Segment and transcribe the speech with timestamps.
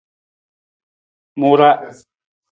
[1.39, 1.69] Mu ra.